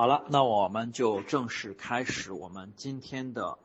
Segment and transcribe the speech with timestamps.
[0.00, 3.58] 好了，那我们就正式开始我们今天的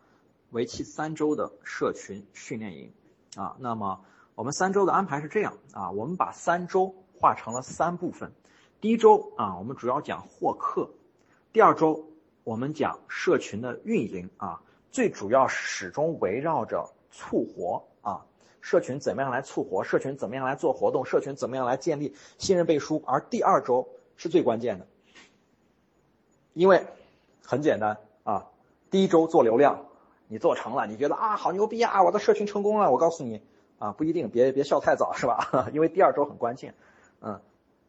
[0.50, 2.92] 为期三周的社群训练营
[3.38, 3.56] 啊。
[3.58, 4.02] 那么
[4.36, 8.34] 我们三周的安排是这样啊，我们把三周划成了三部分。
[8.82, 10.90] 第一周啊，我们主要讲获客；
[11.54, 12.06] 第二周
[12.44, 14.62] 我们讲社群的运营啊，
[14.92, 18.26] 最主要始终围绕着促活啊，
[18.60, 23.02] 社群怎么样来促活，社群怎么样来做活动，社群怎么样来建立信任背书。
[23.08, 24.86] 而第二周是最关键的。
[26.56, 26.88] 因为
[27.44, 28.48] 很简单啊，
[28.90, 29.86] 第一周做流量，
[30.30, 32.90] 你做成了，你觉得啊好牛逼啊，我的社群成功了。
[32.92, 33.42] 我告诉你
[33.78, 35.68] 啊，不一定，别别笑太早是吧？
[35.74, 36.74] 因为第二周很关键，
[37.20, 37.42] 嗯，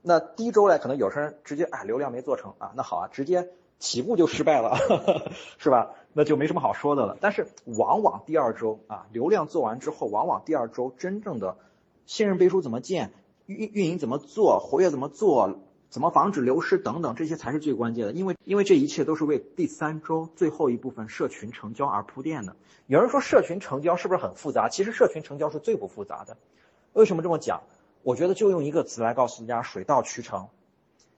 [0.02, 4.76] 那第一周呢，可能有些人直接哎流量没做成啊，那好啊，直接起步就失败了，
[5.58, 5.92] 是吧？
[6.12, 7.16] 那就没什么好说的了。
[7.20, 11.56] 但是往往第二周啊，流量做完之后，往往第二周真正的
[12.04, 13.12] 信任背书怎么建，
[13.46, 15.60] 运运营怎么做，活跃怎么做。
[15.88, 22.56] 怎么防止流失等等，这些才是最关键的，因为因为这一切都是为第三周最后一部分社群成交而铺垫的。
[22.86, 24.68] 有人说社群成交是不是很复杂？
[24.68, 26.36] 其实社群成交是最不复杂的。
[26.92, 27.62] 为什么这么讲？
[28.02, 30.48] 我觉得就用一个词来告诉大家：水到渠成。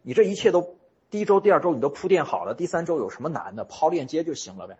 [0.02, 0.76] 你这一切都
[1.10, 3.64] 第一周、第二周你都铺垫好了，第三周有什么难的？
[3.64, 4.78] 抛链接就行了呗，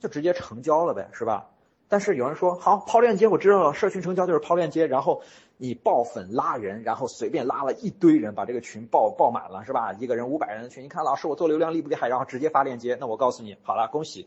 [0.00, 1.50] 就直接成交了呗，是吧？
[1.92, 5.20] 但是有人说好抛链接，我知道了，社群成交就是抛链接，然后
[5.58, 9.92] 你爆粉拉人，然后随便拉了一堆人，把这个群爆爆满了，是吧？
[9.92, 12.08] 一个人五百人的群，你看老师我做流量厉不厉害？
[12.08, 14.26] 然后直接发链接，那我告诉你，好了，恭喜，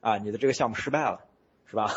[0.00, 1.20] 啊，你的这个项目失败了，
[1.66, 1.88] 是吧？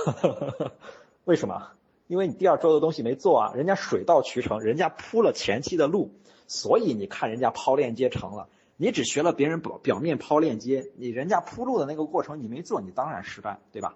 [1.26, 1.70] 为什么？
[2.06, 6.12] 因为你第二周的东西没做啊，人家水到渠成，人家铺了前期的路，
[6.46, 13.96] 所以你看人家抛链接成了，你只学了别人表表面抛链接，你人家铺路的那个过程你没做，你当然失败，对吧？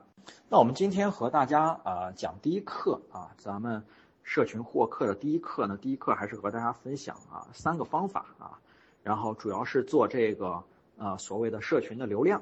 [0.50, 3.84] 那我们今天和大家啊讲第一课啊，咱们
[4.24, 8.60] 社群获客的第一课呢，第一课还是和大家分享啊三个方法啊，
[9.04, 10.64] 然后主要是做这个
[10.98, 12.42] 呃所谓的社群的流量。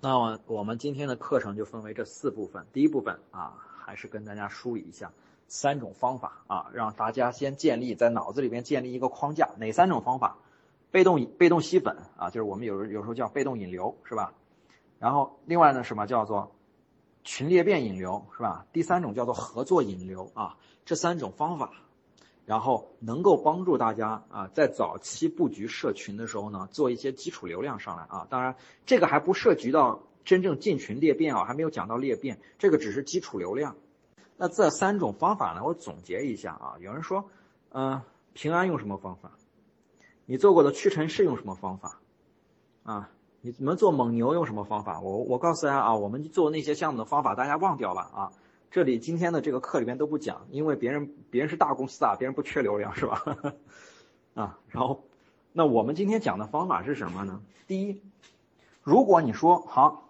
[0.00, 5.10] 那么我们今天的课程就分为这四部分，第一部分啊还是跟大家梳理一下
[5.48, 10.36] 三种方法啊，让大家先建立在脑子里边建立一个框架，哪三种方法？
[10.90, 14.32] 被动被动吸粉啊，就是我们有有时候叫被动引流是吧？
[15.00, 16.53] 然后另外呢什么叫做？
[17.24, 18.66] 群裂变引流是吧？
[18.72, 21.72] 第三种叫做合作引流啊，这三种方法，
[22.44, 28.26] 然后能够帮助大家啊，在早期布局社群的时候呢，做一些基础流量上来啊。
[28.28, 28.54] 当然，
[28.84, 33.74] 这个还不涉及到真正进群裂变啊，还没有讲到裂变，这个只是基础流量。
[34.36, 36.76] 那这三种方法呢，我总结一下啊。
[36.80, 37.24] 有人说，
[37.70, 38.02] 嗯，
[38.34, 39.32] 平安用什么方法？
[40.26, 42.00] 你做过的屈臣氏用什么方法？
[42.82, 43.10] 啊？
[43.46, 45.02] 你们做蒙牛用什么方法？
[45.02, 48.32] 我我告诉大家啊，我们做那些项目的方法大家忘掉了啊。
[48.70, 53.22] 这里今天的这个课里面都不讲，因为别人别人是大公司啊，别人不缺流量是吧？
[54.32, 55.04] 啊，然后
[55.52, 57.42] 那我们今天讲的方法是什么呢？
[57.66, 58.00] 第一，
[58.82, 60.08] 如果你说好，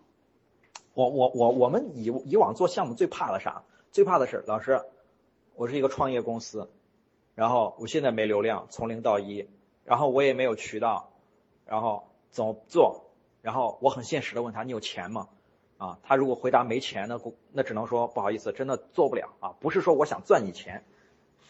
[0.92, 3.64] 我我我我们以以往做项目最怕的啥？
[3.90, 4.80] 最怕的是老师，
[5.56, 6.70] 我是一个创业公司，
[7.34, 9.48] 然后我现在没流量，从零到一，
[9.84, 11.10] 然后我也没有渠道，
[11.66, 13.03] 然后怎么做？
[13.44, 15.28] 然后我很现实的问他，你有钱吗？
[15.76, 17.20] 啊，他如果回答没钱，那
[17.52, 19.54] 那只能说不好意思，真的做不了啊。
[19.60, 20.82] 不是说我想赚你钱，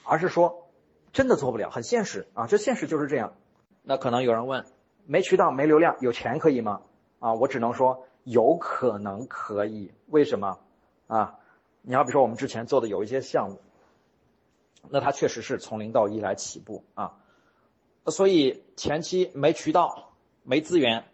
[0.03, 0.66] 而是说
[1.12, 2.49] 真的做不了，很现实啊。
[2.49, 3.37] 这现实就是这样。
[3.82, 4.66] 那可能有人问，
[5.06, 6.82] 没渠道、没流量，有钱可以吗？
[7.21, 9.93] 啊，我只能说有可能可以。
[10.09, 10.59] 为什么？
[11.06, 11.38] 啊，
[11.82, 13.61] 你要比如说我们之前做的有一些项目，
[14.88, 17.15] 那他确实是从零到一来起步啊，
[18.06, 20.11] 所以前期没渠道、
[20.43, 21.05] 没资源。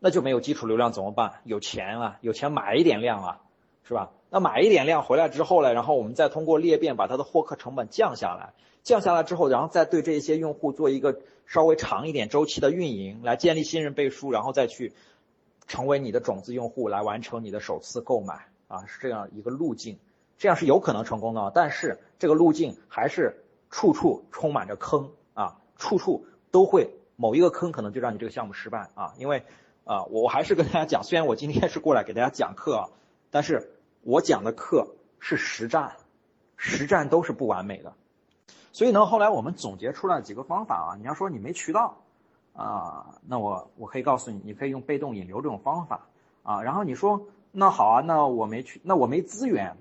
[0.00, 1.40] 那就没有基础流量怎么办？
[1.44, 3.40] 有钱啊，有钱买一点量啊，
[3.84, 4.10] 是吧？
[4.30, 14.92] 那买一点量回来之后呢，然后我们再通过裂变把它的获客成本降下来，降下来之后，然后再对这些用户做一个稍微长一点周期的运营，来建立信任背书，然后再去
[15.66, 19.98] 成为你的种子用户，来完成你的首次购买啊，是这样一个路径，
[20.36, 29.42] 这样是有可能成功的，但是这个路径还是处处充满着坑啊，处处都会某一个坑可能就让你这个项目失败啊，因为。
[29.88, 32.84] 啊，我还是跟大家讲，虽然我今天是过来给大家讲课啊，
[33.30, 34.86] 但是我讲的课
[35.18, 35.96] 是实战，
[36.58, 37.94] 实战都是不完美的。
[38.70, 41.96] 所以呢，后来我们总结出来几个方法啊，你要说你没渠道
[42.52, 46.06] 啊，那我我可以告诉你，你可以用被动引流这种方法
[46.42, 46.60] 啊。
[46.60, 49.78] 然后你说那好啊，那我没去，那我没资源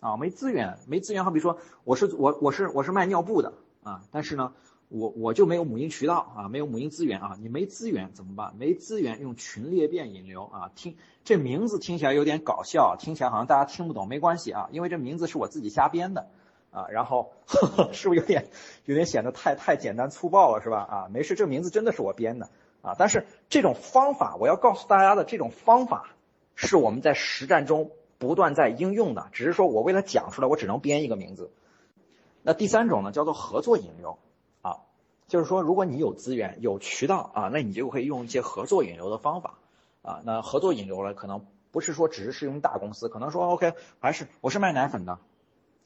[0.00, 1.24] 啊，没资源，没资源。
[1.24, 3.54] 好比说我是我我是我是卖尿布的
[3.84, 4.52] 啊，但是呢。
[4.88, 8.54] 我我就没有母婴渠道啊，没有母婴资源啊，你没资源怎么办？
[8.56, 16.28] 没资源用群裂变引流啊，听这名字听起来有点搞笑，听起来好像大家听不懂，没关系啊，因为这名字是我自己瞎编的
[16.70, 18.46] 啊，然后 呵呵是不是有点
[18.84, 20.78] 有点显得太太简单粗暴了是吧？
[20.78, 22.48] 啊，没事，这名字真的是我编的
[22.82, 22.94] 啊。
[22.96, 26.10] 但是这种方法，我要告诉大家的这种方法，
[26.54, 31.50] 是我们在实战中不断在应用的，只是说我为了讲出来，我只能编一个名字。
[32.42, 34.18] 那第三种呢，叫做合作引流，
[35.28, 39.58] 就是说如果你有资源、有渠道啊，那你就可以用一些合作引流的方法
[40.02, 40.20] 啊。
[40.24, 45.18] 那合作引流呢，可能不是说只是适用大公司，可能说 OK，还是我是卖奶粉的。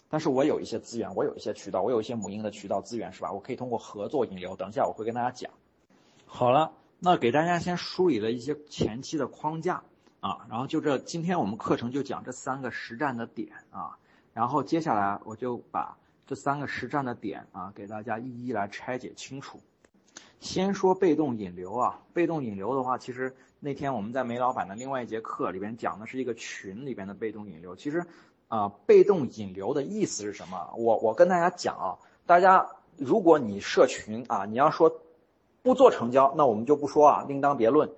[0.08, 3.32] 但是我有一些资源，我有一些渠道，我有一些母婴的渠道资源，是吧？
[3.32, 4.56] 我可以通过合作引流。
[4.56, 5.52] 等一下我会跟大家讲。
[6.26, 9.84] 好了，那给大家先梳理了一些前期的框架
[10.20, 13.96] 啊，然后就这，今天我们课程就讲这三个实战的点啊，
[14.34, 15.96] 然后接下来我就把
[16.30, 19.58] 这三个实战的点啊，给大家一一来拆解清楚。
[20.38, 28.06] 先说被动引流啊，被动引流的话，其实那天我们在梅老板的另外一节课里边讲的是一个群里边的被动引流，其实。
[28.46, 30.72] 啊，被动引流的意思是什么？
[30.76, 35.00] 我我跟大家讲啊，大家如果你社群啊，你要说
[35.62, 37.90] 不做成交，那我们就不说啊，另当别论。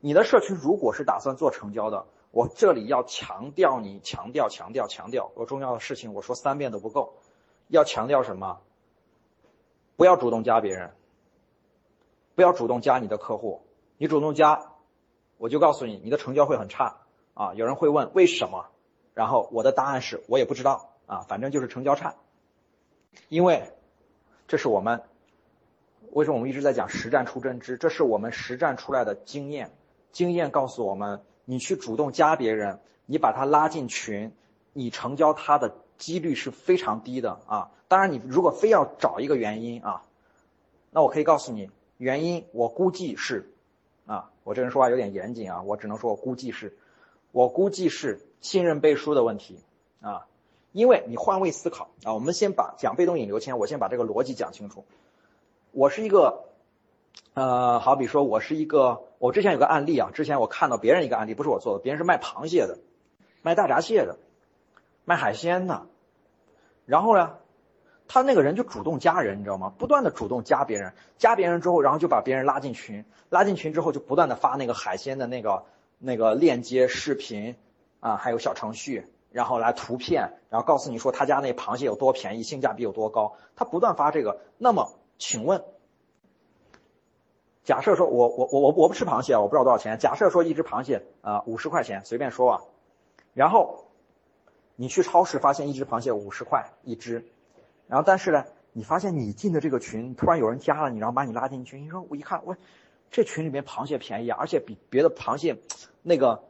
[0.00, 7.14] 你的社群如果是打算做成交的，我这里要强调你强调强调强调，我重要的事情我说三遍都不够，
[7.76, 8.60] 要强调什么？
[9.96, 10.92] 不要主动加别人，
[12.34, 13.62] 不要主动加你的客户，
[13.96, 14.72] 你主动加，
[15.38, 17.02] 我就告诉你，你的成交会很差
[17.34, 17.54] 啊。
[17.54, 18.66] 有人会问为什么？
[19.14, 22.16] 然后我的答案是我也不知道啊，反正就是成交差，
[23.28, 23.72] 因为
[24.48, 25.02] 这是我们
[26.10, 29.70] 为什么我们一直在讲实战出真知，这是我们实战出来的经验，
[30.10, 34.34] 经验告诉我们，你去主动加别人，你把他拉进群，
[34.72, 37.70] 你成交他的几率是非常低的啊。
[37.88, 40.02] 当然，你如果非要找一个原因啊，
[40.90, 43.50] 那我可以告诉你原因，我估计是
[44.06, 46.76] 啊，我这人说话有点严谨啊，我只能说我估计是，
[47.32, 48.20] 我估计是。
[48.44, 49.58] 信任背书的问题
[50.02, 50.26] 啊，
[50.72, 54.84] 因为你换位思考啊，我们先把讲被动引流前，我先把这个逻辑讲清楚。
[55.70, 56.44] 我是一个，
[57.32, 62.78] 呃，好比说我是一个，我之前有个案例啊，之前我看到别人一个案例，不是我做的，别人是卖螃蟹的，
[63.40, 64.18] 卖大闸蟹的，
[65.04, 65.86] 卖海鲜的，
[66.86, 67.36] 然后呢，
[68.08, 69.72] 他那个人就主动加人，你知道吗？
[69.78, 75.64] 不断的主动加别人，加别人之后，然后就把别人拉进群，拉进群之后就不断的发那个海鲜的那个
[75.98, 77.56] 那个链接视频。
[78.00, 83.32] 啊，还有小程序，然后来图片，然后告诉你说他家那螃蟹有多便宜，性价比有多高。
[83.56, 85.64] 他不断发这个，那么请问，
[87.62, 89.98] 假设说我我我我我不吃螃蟹，我不知道多少钱。
[89.98, 92.60] 假设说一只螃蟹啊五十块钱，随便说啊，
[93.32, 93.83] 然后
[94.76, 97.24] 你去超市发现一只螃蟹五十块一只，
[97.86, 102.56] 然后但是呢，你发现你进的这个群突然有人加了你，然后把你拉进群，你说我一看我
[103.10, 105.56] 这群里面螃蟹便宜啊，而且比别的螃蟹
[106.02, 106.44] 那个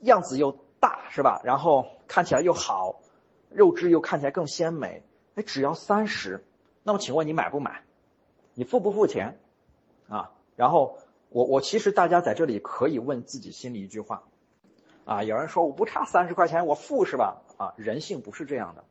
[0.00, 0.58] 样子又。
[0.80, 1.40] 大是吧？
[1.44, 3.00] 然后看起来又好，
[3.48, 5.02] 肉质又看起来更鲜美。
[5.34, 6.44] 哎，只要三十，
[6.82, 7.80] 那么请问你买不买？
[8.52, 9.38] 你付不付钱？
[10.10, 10.32] 啊？
[10.56, 10.98] 然后
[11.30, 14.24] 我我其实大家在这里可以问自己心里一句话，
[15.04, 17.42] 啊，有人说我不差三十块钱，我付是吧？
[17.58, 18.84] 啊，人性不是这样的，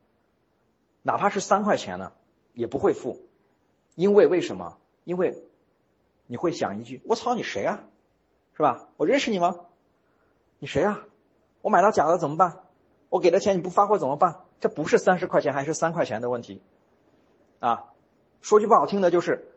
[1.02, 2.12] 哪怕是三块钱呢，
[2.52, 3.20] 也不会付，
[3.94, 4.78] 因为为什么？
[5.04, 5.44] 因为
[6.26, 7.80] 你会想一句：我操，你谁啊？
[8.56, 8.88] 是吧？
[8.96, 9.56] 我认识你吗？
[10.58, 11.04] 你谁啊？
[11.60, 12.60] 我买到假的怎么办？
[13.08, 14.40] 我给了钱你不发货怎么办？
[14.60, 16.62] 这不是三十块钱还是三块钱的问题，
[17.60, 17.92] 啊，
[18.40, 19.52] 说句不好听的就是，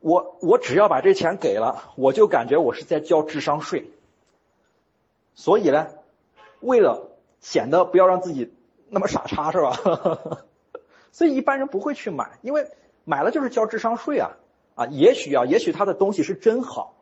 [0.00, 3.90] 我我只要把这钱给了，我就感觉我是在交智商税。
[5.38, 5.86] 所以呢，
[6.58, 8.52] 为了显得不要让自己
[8.88, 10.44] 那么傻叉是吧？
[11.12, 12.66] 所以一般人不会去买，因为
[13.04, 14.32] 买了就是交智商税啊
[14.74, 14.86] 啊！
[14.86, 16.96] 也许啊，也许他的东西是真好，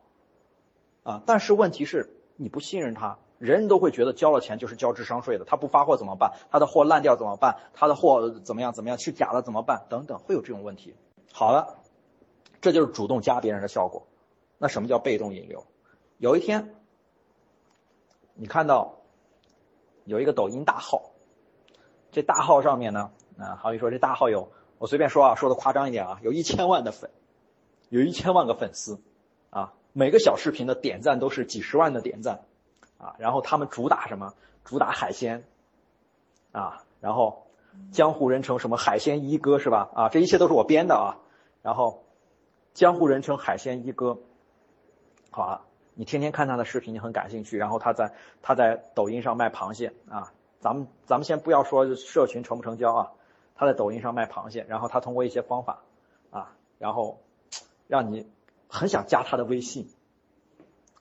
[1.01, 3.17] 啊，但是问题是你不信任他。
[3.39, 6.33] 人人都会觉得交了钱就是交智商税的，他不发货怎么办？
[6.51, 7.57] 他的货烂掉怎么办？
[7.73, 8.99] 他的货怎么样怎么样？
[8.99, 9.87] 是假的怎么办？
[9.89, 10.93] 等等，会有这种问题。
[11.33, 11.79] 好了，
[12.61, 14.05] 这就是主动加别人的效果。
[14.59, 15.65] 那什么叫被动引流？
[16.19, 16.75] 有一天，
[18.37, 18.99] 你看到
[20.05, 21.11] 有一个抖音大号，
[22.11, 27.11] 这大号上面呢，啊，好比说这大号有，我随便说啊，说的夸张一点啊，有一千万的粉，
[27.89, 29.01] 有一千万个粉丝，
[29.49, 32.45] 啊，每个小视频的点赞都是几十万的点赞。
[32.99, 34.33] 啊，然后他们主打什么？
[34.65, 35.43] 主打海鲜，
[36.51, 37.45] 啊，然后
[37.91, 39.87] 江湖人称什么海鲜一哥是吧？
[39.93, 41.21] 啊，这一切都是我编的啊。
[41.61, 42.03] 然后
[42.73, 44.17] 江湖人称海鲜一哥，
[45.29, 45.65] 好啊，
[45.99, 47.57] 你天天看他的视频，你很感兴趣。
[47.57, 48.13] 然后他在
[48.43, 53.11] 他在抖音上卖螃蟹啊，咱们咱们先不要说社群成不成交啊，
[53.55, 55.81] 他在抖音上卖螃蟹，然后他通过一些方法
[56.29, 57.19] 啊，然后
[57.87, 58.27] 让你
[58.67, 59.89] 很想加他的微信。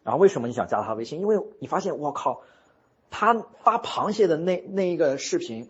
[0.02, 1.20] 然后为什么你想加他微信？
[1.20, 2.40] 因为你发现我靠，
[3.10, 5.68] 他发螃蟹的那那一个视频，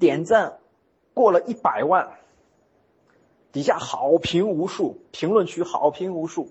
[0.00, 0.58] 点赞
[1.14, 2.18] 过了一百万，
[3.52, 6.48] 底下好评无数，评论区好评无数，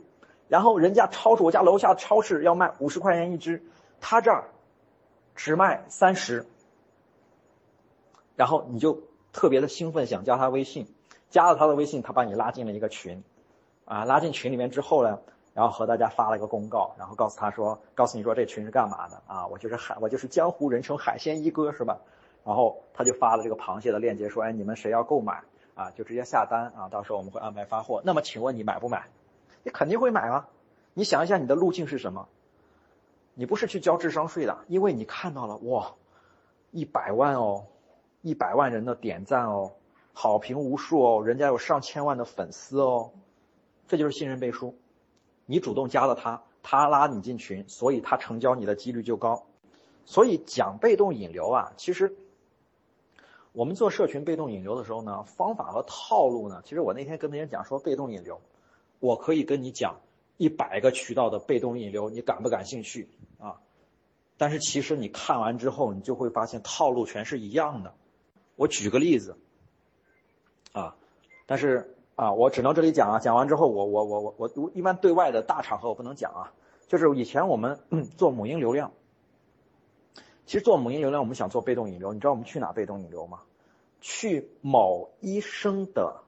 [0.51, 3.63] 然后人家超市，我家楼下超市要卖五十块钱一只，
[4.01, 4.49] 他这儿
[5.33, 6.45] 只卖三十，
[8.35, 10.93] 然后你就特别的兴奋，想加他微信，
[11.29, 13.23] 加了他的微信，他把你拉进了一个群，
[13.85, 15.21] 啊，拉进群里面之后呢，
[15.53, 19.47] 然后和大家发了一个公告，然后告诉他说，告诉你说这群是干嘛的啊？
[19.47, 21.97] 我就是海，我就是江湖人称海鲜一哥，是吧？
[22.43, 25.43] 然后他就发了这个螃蟹的链接，说，哎，你们谁要购买
[25.75, 25.91] 啊？
[25.91, 28.01] 就直接下单啊，到时候我们会安排发货。
[28.03, 29.07] 那么请问你买不买？
[29.63, 30.49] 你肯定会买啊！
[30.93, 32.27] 你想一下，你的路径是什么？
[33.33, 35.95] 你不是去交智商税的，因为你看到了哇，
[36.71, 37.65] 一百万哦，
[38.21, 39.71] 一百万人的点赞哦，
[40.13, 43.11] 好评无数哦，人家有上千万的粉丝哦，
[43.87, 44.75] 这就是信任背书。
[45.45, 49.45] 你主动加了他，他拉你进群，所以他成交你的几率就高。
[50.03, 52.15] 所以讲被动引流啊，其实
[53.53, 58.41] 我们做社群被动引流的时候呢，方法和套路呢，其实我那天跟别人讲说被动引流。
[59.01, 59.99] 我可以跟你讲
[60.37, 63.59] 一百个渠道的被动引流，你感不感兴趣啊？
[64.37, 67.93] 但是其实你看完之后，你就会发现套路全是一样的。
[68.55, 69.37] 我举个例子
[70.71, 70.95] 啊，
[71.47, 76.53] 但是啊，我只能这里讲啊，讲完之后，我我我我我一般对外的大场合我不能讲啊。
[76.87, 77.79] 就是以前我们
[78.17, 78.91] 做母婴流量，
[80.45, 83.41] 其实做母婴流量，我们想做被动引流，你知道我们去哪被动引流吗？
[83.99, 86.23] 去某医生的。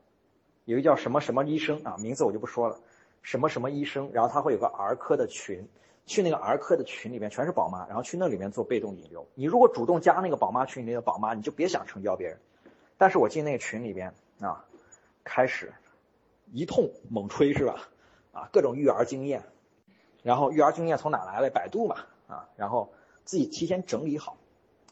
[0.66, 2.80] 有一个叫什么什么医生啊，名字我就不说了，
[3.22, 5.68] 什么什么医生，然后他会有个儿科的群，
[6.06, 9.28] 去那个儿科的群里面全是宝妈，然后去那里面做被动引流。
[9.36, 12.38] 你如果主动加那个宝妈群里面的宝妈，你就别想成交别人。
[12.98, 14.66] 但是我进那个群里边啊，
[15.24, 15.74] 开始
[16.52, 17.90] 一通猛吹是吧？
[18.32, 19.44] 啊，各种育儿经验，
[20.22, 21.50] 然后育儿经验从哪来的？
[21.50, 22.94] 百度嘛啊，然后
[23.26, 24.38] 自己提前整理好，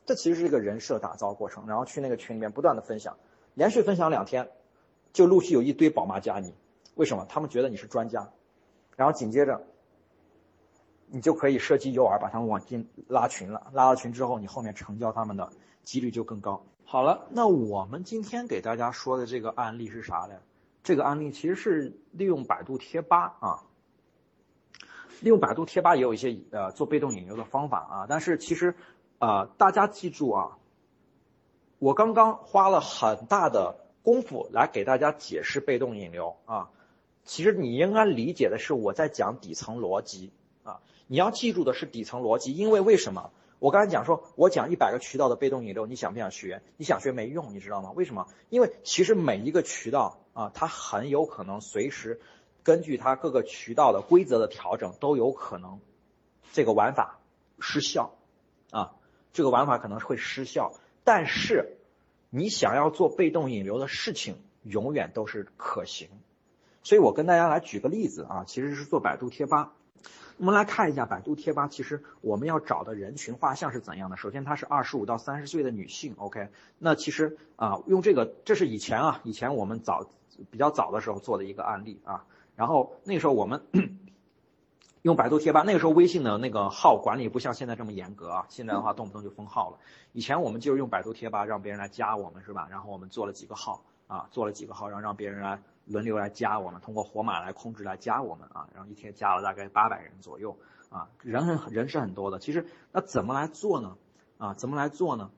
[0.05, 1.65] 这其实是一个人设打造过程。
[1.67, 3.17] 然后去那个群里面不断的分享，
[3.53, 4.49] 连续分享两天。
[5.13, 6.53] 就陆续有一堆宝妈加你，
[6.95, 7.25] 为什么？
[7.27, 8.29] 他们觉得你是专家，
[8.95, 9.61] 然后紧接着，
[11.07, 13.69] 你就可以设计诱饵，把他们往进拉群了。
[13.73, 15.51] 拉了群之后，你后面成交他们的
[15.83, 16.63] 几率就更高。
[16.85, 20.35] 好了，那我们今天给大家说的这个案例是啥呢？
[20.81, 23.63] 这个案例其实是利用百度贴吧啊，
[25.19, 28.05] 利用百度贴吧也有一些呃做被动引流的方法啊。
[28.07, 28.73] 但是其实
[29.19, 30.57] 啊，大家记住啊，
[31.79, 33.80] 我刚刚花了很大的。
[34.03, 36.69] 功夫来给大家解释被动引流啊，
[37.23, 40.31] 其实你应该理解的是我在讲底层逻辑
[40.63, 43.31] 啊，你要记住的是底层逻辑，因为为什么？
[43.59, 46.63] 我刚才讲说，我讲一百个渠道的被动引流，你想不想学？
[46.77, 47.91] 你想学没用，你知道吗？
[47.91, 48.27] 为什么？
[48.49, 52.19] 因为其实每一个渠道啊，它很有可能随时
[52.63, 55.79] 根据它各个渠道的规则的调整，都有可能
[56.53, 57.19] 这个玩法
[57.59, 58.15] 失效
[58.71, 58.95] 啊，
[59.31, 61.77] 这个玩法可能会失效，但是。
[62.33, 66.07] 你想要做被动引流的事情，永远都是可行。
[66.81, 69.73] 所以我跟大家来举个例子啊，其实是做百度贴吧。
[70.37, 74.15] 我们来看一下百度贴吧，其实我们要找的人群画像是怎样的？
[74.15, 76.15] 首先，她是二十五到三十岁的女性。
[76.17, 76.47] OK，
[76.79, 80.09] 那其实啊，用这个，这是以前啊，以前我们早
[80.49, 82.25] 比较早的时候做的一个案例啊。
[82.55, 83.61] 然后那时候我们。
[85.01, 88.45] 用百度贴吧，那个时候微信的那个号管理不像现在这么严格啊。
[88.49, 89.79] 现在的话，动不动就封号了。
[90.13, 92.67] 以前我们就是用百度贴吧让别人来加我们，是吧？
[92.69, 98.67] 然后我们做了几个号啊，做了几个号，然后让别人来轮流来加我们，通过活码来控制来加我们啊。
[98.75, 100.55] 然后一天加了大概八百人左右
[100.91, 102.37] 啊，人很人是很多的。
[102.37, 103.97] 其实那怎么来做呢？
[104.37, 105.31] 啊，怎么来做呢？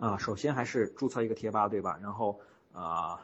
[0.00, 2.00] 啊，首先还是注册一个贴吧，对吧？
[2.02, 2.40] 然后
[2.72, 3.20] 啊。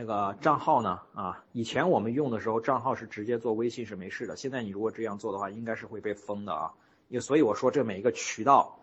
[0.00, 1.00] 那个账号呢？
[1.12, 4.36] 啊，以前我们用的时候，账号是直接做微信是没事的。
[4.36, 6.72] 现在你如果这样做的话，应该是会被封的啊。
[7.08, 8.78] 也所以我说，这每一个渠道，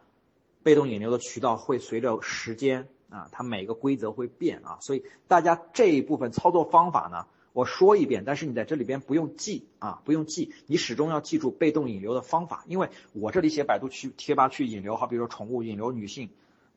[0.62, 4.78] 被动引流的渠道会随着时间啊，它每一个规则会变啊。
[4.82, 12.66] 所以大家这一部分操作方法呢，我说一遍，但是你在这里边不用记啊，不用记，你始终要记住被动引流的方法。
[12.68, 16.30] 因为我这里写百度去贴吧去引流，好比如说宠物引流女性，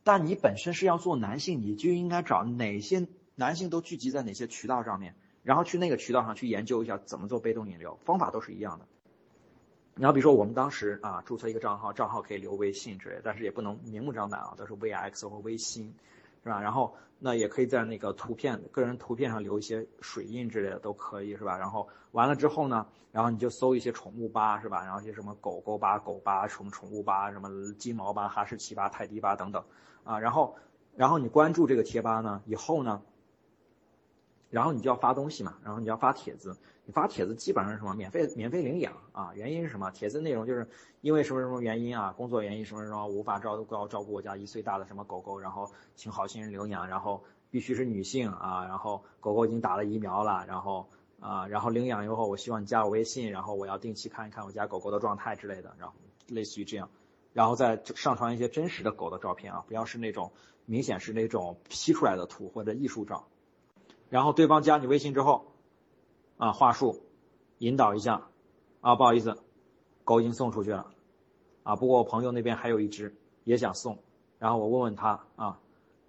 [0.04, 3.08] 但你本身是要做男性，你就应该找哪些？
[3.38, 5.14] 男性都聚集在哪些渠道上面，
[5.44, 8.84] 然后去那个渠道上去研究一下怎么做被动引流，方法都是一样的。
[9.94, 15.94] 你要比如说我们当时啊注册一个账号，账号可以留微信之类，但是也不能明目张胆啊，都是 VX 或微信，
[16.42, 16.60] 是吧？
[16.60, 21.56] 然后那也可以在那个图片个人图片上留一些水印之类的都可以，是吧？
[21.56, 24.84] 然后完了之后呢，然后你就搜一些宠物吧，是吧？
[24.84, 29.62] 然后一些什么狗狗吧、狗吧、什么宠物吧、什么金毛吧、哈士奇吧、泰迪吧等等
[30.02, 30.56] 啊，然后
[30.96, 33.00] 然后你关注这个贴吧呢以后呢。
[34.50, 37.94] 然后你就要发东西嘛，然后你就要发帖子，你发帖子基本上是什么？
[37.94, 39.32] 免费免费领养啊？
[39.34, 39.90] 原因是什么？
[39.90, 40.66] 帖子内容就是
[41.00, 42.12] 因为什么什么原因啊？
[42.16, 50.88] 工作原因什么什么无法照顾照顾我家一岁大的什么狗狗，然后请好心人领养，然后必须是女性啊，然后狗狗已经打了疫苗了，然后
[51.20, 55.94] 啊，然后领养以后，我希望你加我微信，然后我要定期看一看我家狗狗的状态之类的，然后
[56.28, 56.88] 类似于这样，
[57.34, 60.32] 然后再上传一些真实的狗的照片啊，不要是那种
[60.64, 63.28] 明显是那种 P 出来的图或者艺术照。
[64.10, 65.46] 然后对方加你微信之后，
[66.36, 67.02] 啊，话术
[67.58, 68.28] 引导一下，
[68.80, 69.36] 啊，不好意思，
[70.04, 70.86] 狗已经送出去了，
[71.62, 73.98] 啊，不过我朋友那边还有一只也想送，
[74.38, 75.58] 然后我问问他啊，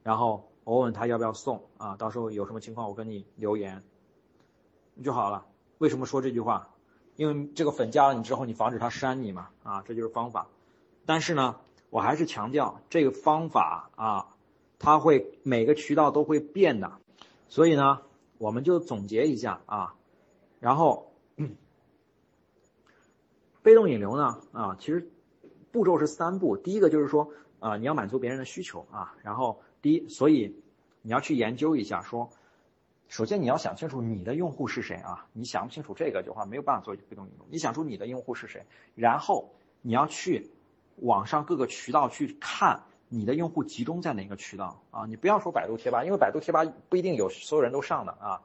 [0.04, 3.84] 然后我问他要不要送啊，到时候有什么情况我跟你留言。
[5.02, 5.46] 就好了。
[5.78, 6.68] 为什么说这句话？
[7.16, 10.48] 因为这个粉加了你之后，你防止他删你嘛，啊，这就是方法。
[11.06, 11.56] 但是呢，
[11.90, 14.36] 我还是强调这个方法啊，
[14.78, 16.92] 它会每个渠道都会变的。
[17.50, 18.02] 所以呢，
[18.38, 19.96] 我们就总结一下啊，
[20.60, 21.12] 然后
[23.62, 25.12] 被动引流呢啊，其实
[25.72, 26.56] 步骤是三步。
[26.56, 30.56] 第一个就是说啊，你要满足别人的需求啊，然后第一，所以
[31.02, 32.30] 你要去研究一下说。
[33.08, 35.26] 首先你要想清楚你的用户是谁啊？
[35.34, 37.46] 你想不清楚这个的话，没有办法做被动引流。
[37.50, 40.52] 你想出你的用户是谁，然后你要去
[40.98, 45.06] 网上各个渠道去看你的用户集中在哪个渠道啊？
[45.06, 48.42] 你不要说百度贴吧，因为百度贴吧不一定有所有人都上的啊。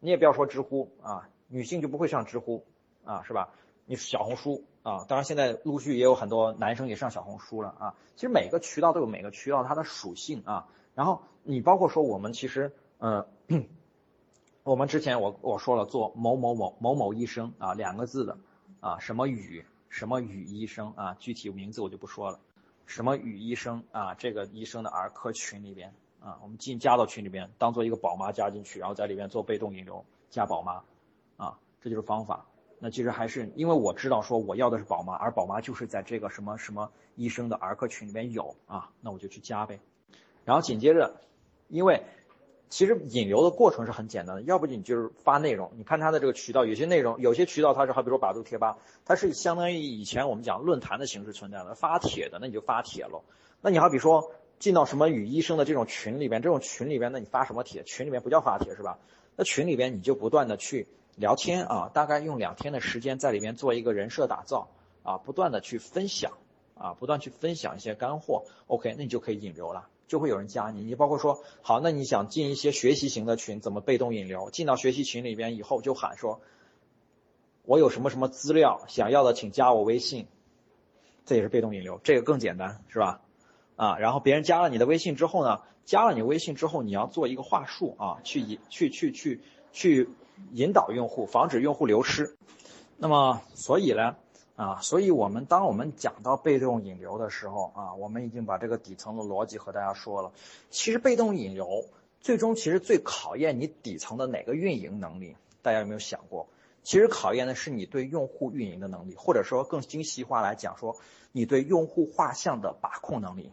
[0.00, 2.64] 你也不要说知乎啊，女性就不会上知乎
[3.04, 3.50] 啊，是吧？
[3.84, 7.94] 你小红书啊，当然现在陆续也有很多男生也上小红书了啊。
[8.16, 10.68] 其实每个渠道都有每个渠道它的属性啊。
[10.94, 13.26] 然后你包括说我们其实呃。
[14.64, 18.36] 我们之前我我说了做某某某某某医生啊两个字的
[18.80, 22.38] 啊什么宇什么宇医生啊具体名字我就不说了，
[22.88, 30.82] 什么与医生啊这个医生的儿科群里边啊我们进加到群里边当做一个宝妈加进去，然后在里面做被动引流加宝妈
[31.36, 32.46] 啊这就是方法。
[32.80, 39.78] 那其实还是因为我知道说我要的是宝妈，而宝妈就是在这个什么什么医生的儿科群里边有啊，那我就去加呗。
[40.44, 41.20] 然后紧接着
[41.68, 42.02] 因为。
[42.70, 45.72] 其实引流的过程是很简单的，要不你就是发内容。
[45.76, 53.22] 你看它的这个渠道，有些内容，有些渠道它是，好比如说百度贴吧，它是相当于以前我们讲论坛的形式存在的，发帖的，那你就发帖喽。
[53.60, 57.82] 那你好比说进到什么与医生的这种群里边，这种群里边，那你发什么帖？
[57.84, 58.98] 群里面不叫发帖是吧？
[59.36, 64.68] 那群里边你就不断的去聊天啊，大概用两天的时间在里边做一个人设打造
[65.02, 66.32] 啊，不断的去分享
[66.76, 69.88] 啊，不断去分享一些干货，OK，那你就可以引流了。
[70.08, 74.50] 就会有人加你，你包括说好，那你想进一些学习型的群，怎么被动引流？
[74.50, 76.40] 进到学习群里边以后，就喊说，
[77.64, 80.26] 我有什么什么资料想要的，请加我微信，
[81.26, 83.20] 这也是被动引流，这个更简单，是吧？
[83.76, 89.42] 啊，然后别人加了你的微信之后呢，加了你微信之后，你要做一个话术啊，去引去去去
[89.72, 90.08] 去
[90.52, 92.36] 引导用户，防止用户流失。
[92.96, 94.16] 那么，所以呢？
[94.58, 100.32] 啊，所以我们当我们讲到被动引流的时候啊，我们已经把这个底层的逻辑和大家说了。
[100.68, 101.84] 其实被动引流
[102.20, 105.36] 最终其实最考验你底层的哪个运营能力？
[105.62, 106.48] 大家有没有想过？
[106.82, 110.96] 其实考验的是你对用户运营的能力，或者说更精细化来讲说，
[111.30, 113.52] 你对用户画像的把控能力。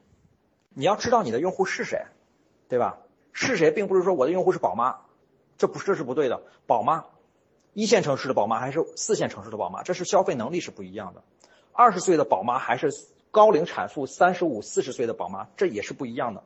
[0.74, 2.04] 你要知道你的用户是谁，
[2.68, 2.98] 对吧？
[3.32, 5.02] 是谁，并不是说我的用户是宝妈，
[5.60, 7.06] 这不这是不对的，宝妈。
[7.76, 11.22] 一线城市的宝妈还是四线城市的宝妈，这是消费能力是不一样的。
[11.74, 12.90] 二十岁的宝妈还是
[13.32, 16.42] 高龄产妇，三十五、四十岁的宝妈，这也是不一样的。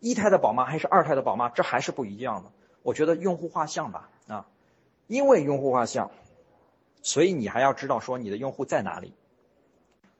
[0.00, 2.52] 一胎的宝妈还是二胎的宝妈，这还是不一样的。
[2.82, 4.46] 我觉得用户画像吧，啊，
[5.06, 6.10] 因为用户画像，
[7.00, 9.14] 所以你还要知道说你的用户在哪里。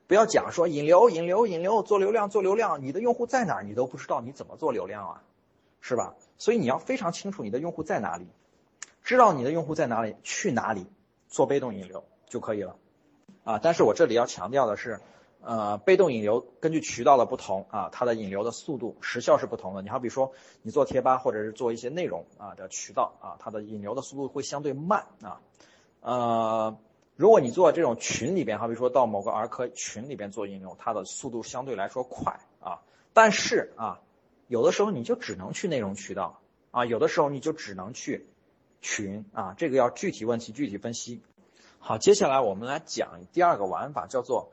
[0.07, 5.21] 不要讲说引流、引流、引流，做流量、做流量，你的用户在哪儿你都不知道，你怎么做流量啊？
[5.81, 6.15] 是吧？
[6.39, 8.25] 所以你要非常清楚你的用户在哪里。
[9.05, 10.87] 知道你的用户在哪里，去哪里
[11.27, 12.75] 做被动引流就可以了，
[13.43, 13.59] 啊！
[13.61, 14.99] 但是我这里要强调的是，
[15.41, 19.83] 呃，被动引流根据渠道的不同啊，它的引流的速度、时效是不同的。
[19.83, 25.39] 你好比说，你做贴吧或者是做一些内容啊的渠道啊，它的引流的速度会相对慢啊。
[26.01, 26.75] 呃，
[27.15, 32.81] 如果你做这种群里边，好比说到某个儿科群里边做引流，它的速度相对来说快啊。
[33.13, 34.01] 但是啊，
[34.47, 36.41] 有的时候你就只能去内容渠道
[36.71, 38.27] 啊，有的时候你就只能去。
[38.85, 41.19] 群啊，这个要具体问题具体分析。
[41.79, 44.51] 好，接下来我们来讲第二个玩法，叫做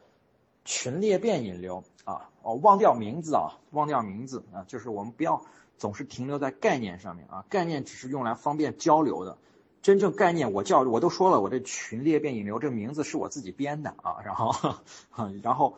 [0.64, 2.30] 群裂变引流啊。
[2.40, 5.44] 哦，忘掉名字啊，忘掉名字啊，就是我们不要
[5.76, 9.36] 总是停留在概念上面啊，概念只是用来方便交流的。
[9.82, 14.76] 真正概念，我叫我都说了，我这群裂变引流这名字是我自己编的啊，然后，
[15.42, 15.76] 然后。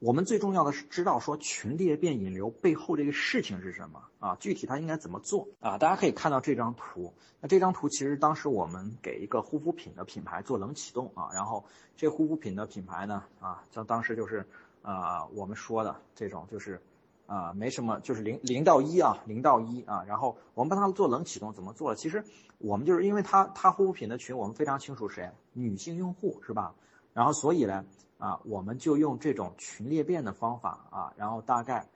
[0.00, 4.36] 我们最重要的是知道说群裂变引流背后这个事情是什么啊？
[4.36, 5.76] 具体它应该怎么做啊？
[5.76, 11.64] 大家可以看到这张图，那这张图其实当时我们给一个护肤品的品牌做冷启动啊，然后
[11.96, 14.46] 这护肤品的品牌呢啊，像当时就是
[14.82, 16.80] 啊我们说的这种就是
[17.26, 21.96] 啊，没什么，就是零零到一啊，零到一啊，然后我们帮他做冷启动怎么做了？
[21.96, 22.24] 其实
[22.58, 26.72] 我们就是因为他他护肤品的群，我们非常清楚谁女性用户是吧？
[27.12, 27.84] 然后所以呢
[28.18, 31.86] 啊，我们就用这种群裂变的方法啊，然后大概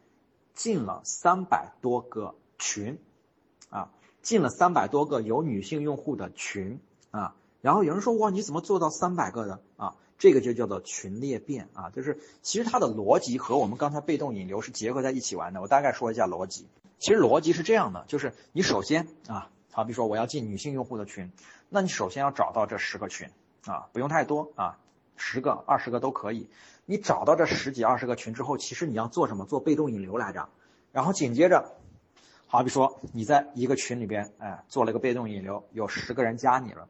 [0.55, 2.99] 进了三百多个群
[3.71, 3.91] 啊，
[4.23, 6.81] 进了三百多个有女性用户的群
[7.11, 9.97] 啊，然后有人说哇，你怎么做到三百个的啊？
[10.19, 15.61] 这个就叫做群裂变啊，就是其实它的逻辑和我们刚才被动引流是结合在一起玩的。
[15.61, 16.69] 我大概说一下逻辑，
[17.01, 21.33] 其实逻辑是这样的，就是你首先啊，好比说我要进女性用户的群，
[21.69, 23.29] 那你首先要找到这十个群
[23.67, 24.79] 啊，不用太多啊，
[25.25, 26.51] 十个、二十个都可以。
[26.85, 29.47] 你找到这十几、二十个群之后，其实你要做什么？
[29.47, 30.49] 做被动引流来着。
[30.91, 31.77] 然后紧接着，
[32.49, 36.89] 好比说你在一个群里边，哎，做了个被动引流，有十个人加你了，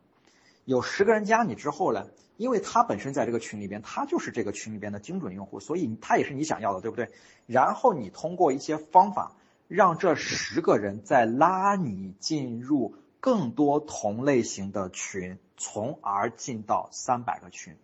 [0.65, 2.07] 有十个人加你之后呢？
[2.39, 7.11] 因为他本身在这个群里边，他就是这个群里边的精准用户，所以他也是你想要的，对不对？
[7.47, 9.37] 然后你通过一些方法，
[9.69, 17.77] 让这十个人再拉你进入更多同类型的群，从而进到三百个群。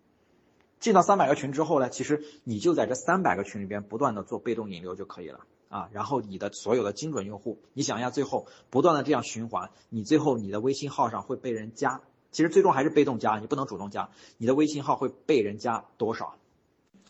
[0.80, 5.88] 进到三百个群之后呢，其实你就在这三百个群里边不断的做被动引流就可以了啊。
[5.92, 12.00] 然后你的所有的精准用户，你想一下，最后不断的这样循环，你最后你的微信号上会被人加。
[12.30, 16.34] 其实最终还是被动加，你不能主动加，你的微信号会被人加多少？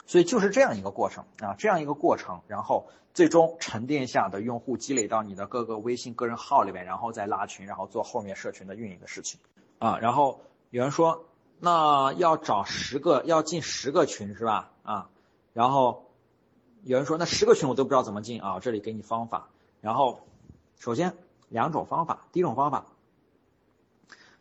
[0.07, 9.41] 所以就是这样一个过程啊，这样一个过程，然后最终沉淀下的用户积累到你的各个微信个人号里面，然后再拉群，然后做后面社群的运营的事情
[9.81, 9.99] 啊。
[9.99, 11.28] 然后有人说，
[11.61, 14.71] 那要找十个，要进十个群是吧？
[14.83, 15.11] 啊，
[15.53, 16.07] 然后
[16.83, 19.49] 有人说，那十个群我都不知道怎么进啊，这里给你方法。
[19.81, 20.21] 然后
[20.79, 21.17] 首先
[21.49, 22.87] 两种方法，第一种方法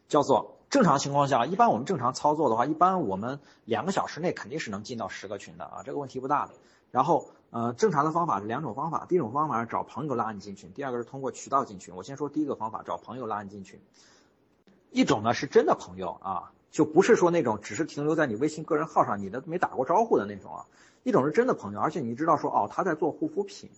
[0.08, 0.54] 叫做。
[0.70, 6.52] 正常情况下，一般我们正常操作的话，一般我们两个小时内肯定是能进到十个群的啊，这个问题不大的。
[6.92, 11.96] 然后，呃，正常的方法是两种方法，第一种方法是找朋友拉你进群，第二个是通过渠道进群。
[11.96, 13.80] 我先说第一个方法，找朋友拉你进群。
[14.92, 20.66] 一种呢是真的朋友啊，就不是说那种只是停留在你微信个人号上，你的没打过招呼的那种啊。
[21.04, 23.70] 一种是真的朋友，而且你知道说哦他在做护肤品，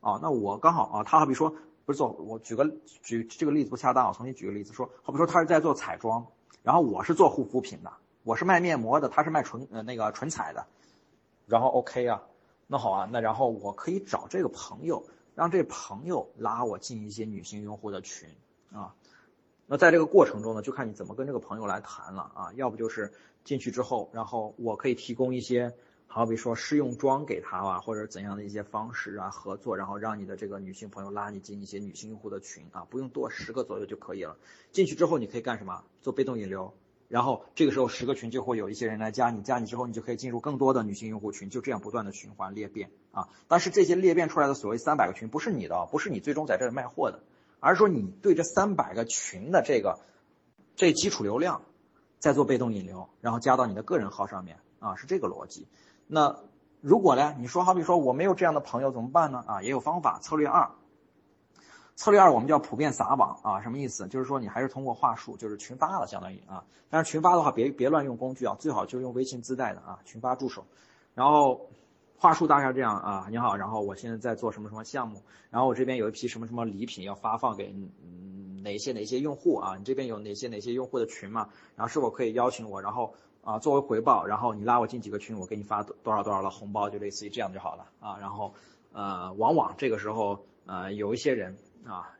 [0.00, 1.54] 哦那我刚好啊，他好比说
[1.84, 2.70] 不是做，我举个
[3.02, 6.26] 举这个例子不恰当，我重新举个例子说，好比说他是在做彩妆。
[6.62, 7.92] 然后我是做护肤品的，
[8.24, 10.66] 我是卖面膜的，他是卖唇呃那个唇彩的，
[11.46, 12.22] 然后 OK 啊，
[12.66, 15.04] 那好啊，那然后我可以找这个朋友，
[15.36, 18.28] 让这朋友拉我进一些女性用户的群
[18.72, 18.94] 啊，
[19.66, 23.12] 那在这个过程中呢，就看你怎么跟这个朋友来谈了啊，要不就是
[23.44, 25.74] 进去之后，然后我可以提供一些。
[26.08, 34.38] 好比说试用装给他啊，或者怎样的一些方式啊，合作，然后让你的这个女性朋友拉你进一些女性用户的群啊，不用多十个左右就可以了。
[34.72, 35.84] 进去之后你可以干什么？
[36.00, 36.72] 做被动引流，
[37.08, 43.28] 然后这个时候十个群就会有一些人来加你，加你之后你就可以进入更多的女性用户群，就这样不断的循环裂变啊。
[43.46, 47.24] 但是这些裂变出来的所谓三百个群不是你的，不是你最终在这里卖货的，
[47.60, 49.98] 而是说你对这三百个群的这个
[50.74, 51.62] 这基础流量
[52.18, 55.66] 在做被动引流，然后加到你的个人号上面啊，是这个逻辑。
[56.06, 56.36] 那
[56.80, 57.34] 如果呢？
[57.38, 59.42] 你说好比说我没有这样的朋友怎么办呢？
[59.46, 60.20] 啊，也有方法。
[60.20, 60.70] 策略二，
[61.96, 64.06] 策略二我们叫普遍撒网啊，什么意思？
[64.06, 66.64] 就是说你还是通过话术，就是群发了，相当于啊。
[66.88, 70.64] 但是群发的话，别别乱用工具啊，最好就用微信自带的啊，群发助手。
[71.14, 71.68] 然后
[72.18, 79.76] 话术大概这样啊，你好，然后我现在在做什么什么项目，然后我这边有一批什么什么礼品要发放给嗯哪些哪些用户啊？
[79.76, 81.48] 你这边有哪些哪些用户的群嘛？
[81.76, 82.80] 然后是否可以邀请我？
[82.82, 83.14] 然后。
[83.46, 88.18] 啊，作为回报，然后你拉我进几个群，我给你发多少多少的红包，就类似于这样就好了啊。
[88.18, 88.52] 然后，
[88.90, 92.10] 呃，往往这个时候，呃，有一些人啊，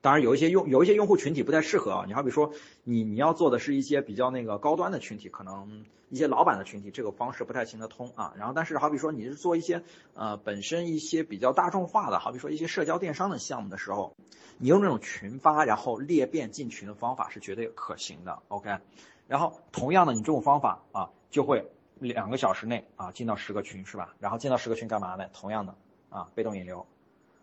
[0.00, 2.04] 当然有一些用有一些用户群体不太适合啊。
[2.06, 2.52] 你好比说，
[2.84, 8.34] 你你要做的是一些比较那个高端的群体，可能一些老板的群体，这个方式不太行得通啊。
[8.36, 9.82] 然后，但是好比说你是做一些
[10.14, 14.14] 呃本身一些比较大众化的，好比说一些社交电商的项目的时候，
[14.58, 18.42] 你用这种群发然后裂变进群的方法是绝对可行的。
[18.48, 18.78] OK。
[19.26, 21.66] 然后同样的，你这种方法啊，就会
[21.98, 24.14] 两个小时内啊进到十个群是吧？
[24.20, 25.28] 然后进到十个群干嘛呢？
[25.34, 25.74] 同样的
[26.08, 26.86] 啊，被动引流。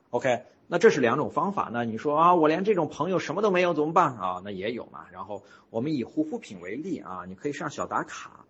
[0.10, 1.70] OK，那这是两种方法。
[1.72, 4.42] 那你说啊，我连这种朋友什么都没有怎么办啊？
[4.44, 5.06] 那也有嘛。
[5.12, 8.46] 然后我们以护肤品为例啊，你可以上小打卡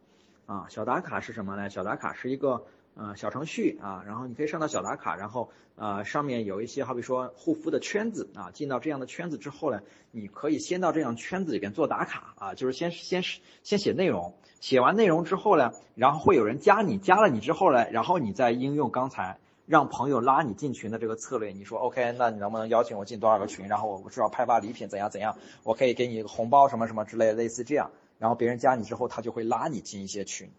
[0.46, 0.66] 啊。
[0.70, 1.70] 小打卡是什么呢？
[1.70, 2.66] 小打卡是一个。
[2.98, 13.22] 呃，小程序啊，然后你可以上到小打卡，然后呃上面有一些好比说护肤的圈子啊，进到这样的圈子之后呢，你可以先到这样圈子里边做打卡啊，就是先先
[13.64, 23.68] 先写内容，写完内容之后呢，然后会有人加你，加了你之后呢，然后你再应用刚才让朋友拉你进群的这个策略，你说 OK，那你能不能邀请我进多少个群？
[23.68, 30.52] 然后我知道派发礼品怎样怎样，我可以给你一个红包什么什么之类，类似这样，然后别人加你之后，他就会拉你进一些群。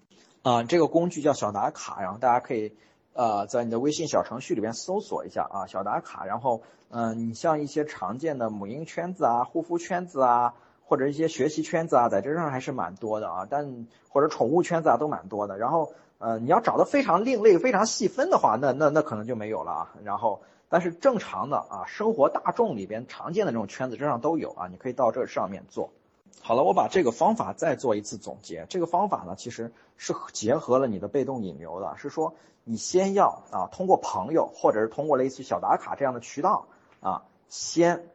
[0.43, 2.77] 啊，这个工具叫小打卡，然后大家可以
[3.15, 15.59] 呃，在你的微信小程序里边搜索一下啊，小打卡，然后嗯，你像一些常见的母婴圈子啊、护肤圈子啊，或者一些学习圈子啊，在这上还是蛮多的啊，但或者宠物圈子啊都蛮多的。
[15.59, 19.95] 然后呃，你要找的非常另类、非常细分的话，那那那可能就没有了啊。
[20.05, 20.41] 然后。
[20.69, 25.93] 但是正常的啊，生活大众里边常见的这种圈子，这上都有啊，你可以到这上面做。
[26.43, 28.67] 好了，我把这个方法再做一次总结。
[28.69, 36.67] 这个方法呢，其实是结合了你的被动引流的，是说你先要啊，通过朋友或者是通过类似小打卡这样的渠道
[37.01, 38.09] 啊，先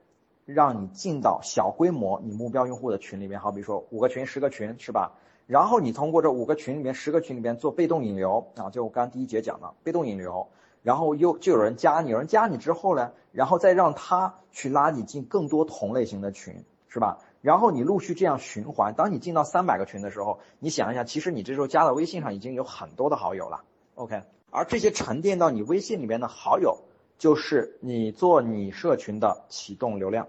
[0.44, 5.14] 让你进到小规模你目标用户的群里面，好比说五个群、十个群，是吧？
[5.48, 10.48] 然后你通过这五个群里面、十个群里面做被动引流啊，就我刚第一节讲的被动引流。
[10.84, 17.20] 然后又就有人加你，有人加你之后呢，然后再让他去拉你进更多同类型的群，是吧？
[17.42, 24.24] 然后你陆续这样循环，当你进到三百个群的时候，你想一下，其实你这时候加到微信上已经有很多的好友了，OK？
[24.50, 26.80] 而这些沉淀到你微信里面的好友，
[27.20, 30.28] 就是你做你社群的启动流量。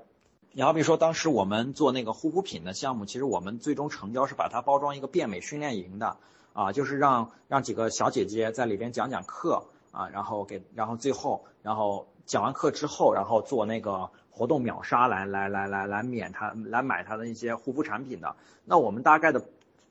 [0.54, 6.18] 你好比说，当时我们做那个护肤品的项目，其实我们最终成交是把它包装一个变美训练营的，
[6.52, 9.64] 啊，就是让让几个小姐姐在里边讲讲课。
[9.92, 18.34] 啊，然后给，然后最后，然后讲完课之后，然后做那个活动秒杀来来来来来免他来买他的一些护肤产品的。
[18.64, 19.44] 那我们大概的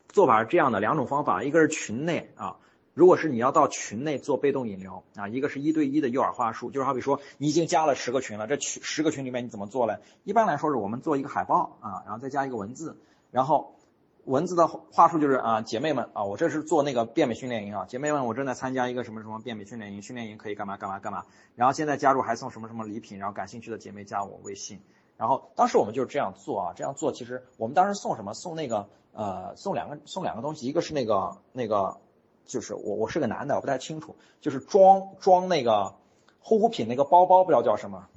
[0.09, 2.57] 做法是这样的，两种方法，一个是群内啊，
[2.93, 9.97] 如果是你要到群内做被动引流啊，一个是一对一的诱饵话术，就是好比说你已经加了十个群了，这群十个群里面你怎么做呢？
[10.23, 12.97] 一般来说是我们做一个海报啊，然后再加一个文字，
[13.31, 13.75] 然后。
[14.23, 21.25] 文字的话术就是啊，姐妹们啊，我这是做那个变美训练营啊，姐妹们，我正在参加一个什么什么变美训练营，训练营可以干嘛干嘛干嘛，
[21.55, 24.79] 然后现在加入还送什么什么礼品，然后感兴趣的姐妹加我微信，
[25.17, 28.35] 然后当时我们就是这样做啊，这样做其实我们当时送什么？
[28.35, 31.97] 送那个呃，送两个送两个东西，一个是那个那个，
[32.45, 35.95] 就是我我是个男的，我不太清楚，就是装装那个
[36.39, 38.07] 护肤品那个包包，不知道叫什么，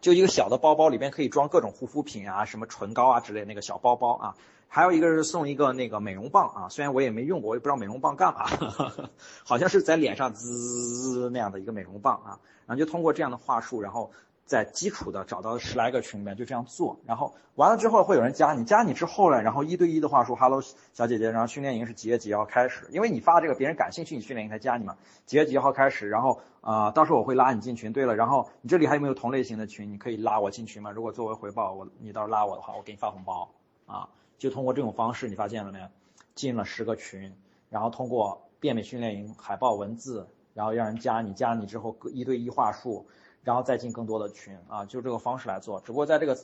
[0.00, 4.36] 就一个小的包包，里边可以装各种护肤品啊，什么唇膏啊之类那个小包包啊。
[4.68, 8.46] 还有一个是送一个那个美容棒啊，虽然我也没用过，我也不知道美容棒干嘛，
[9.44, 14.10] 好像是在脸上滋滋那样的一个美容棒啊，然后就通过这样的话术，然后
[14.46, 22.86] 在基础的找到十来个群里面就这样做，然后完了之后会有人加你，加你之后呢，然后一对一的话术，Hello 小姐姐，然后训练营是几月几号开始？
[22.90, 26.08] 因为你发这个别人感兴趣，你训练营才加你嘛，几月几号开始？
[26.08, 27.92] 然后啊，到时候我会拉你进群。
[27.92, 29.92] 对了，然后你这里还有没有同类型的群？
[29.92, 30.90] 你可以拉我进群吗？
[30.90, 33.50] 如果作为回报，我你到时候拉我的话，我给你发红包
[33.86, 34.08] 啊。
[34.38, 35.86] 就通过这种方式，你发现了没有？
[36.34, 37.34] 进了十个群，
[37.70, 43.06] 然后通过变美训练营海报文字，然后让人加你，加你之后一对一话术，
[43.46, 45.80] 然后再进更多的群啊，就这个方式来做。
[45.80, 46.36] 只不过在这个